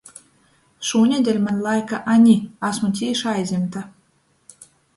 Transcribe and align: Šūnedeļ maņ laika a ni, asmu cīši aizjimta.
Šūnedeļ 0.91 1.37
maņ 1.43 1.59
laika 1.67 2.01
a 2.15 2.17
ni, 2.25 2.35
asmu 2.73 2.91
cīši 3.01 3.31
aizjimta. 3.35 3.87